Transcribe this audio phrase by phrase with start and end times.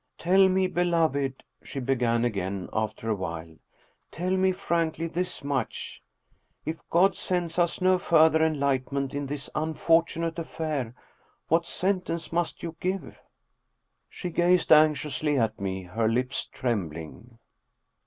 [0.17, 3.55] "Tell me, beloved," she began again, after a while,"
[4.11, 6.01] tell me frankly this much.
[6.65, 10.95] If God sends us no further enlight enment in this unfortunate affair,
[11.49, 13.19] what sentence must you give?"
[14.09, 17.37] She gazed anxiously at me, her lips trembling.